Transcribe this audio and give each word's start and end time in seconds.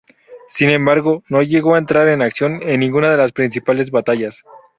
Sin 0.47 0.71
embargo, 0.71 1.21
no 1.29 1.43
llegó 1.43 1.75
a 1.75 1.77
entrar 1.77 2.07
en 2.07 2.23
acción 2.23 2.59
en 2.63 2.79
ninguna 2.79 3.11
de 3.11 3.17
las 3.17 3.31
principales 3.33 3.91
batallas. 3.91 4.43